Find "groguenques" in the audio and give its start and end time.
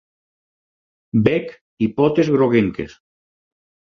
2.37-2.99